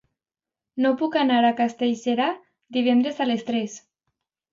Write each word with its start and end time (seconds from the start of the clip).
Com 0.85 0.95
puc 1.01 1.17
anar 1.19 1.35
a 1.49 1.53
Castellserà 1.59 2.29
divendres 2.79 3.21
a 3.27 3.29
les 3.33 3.45
tres? 3.51 3.77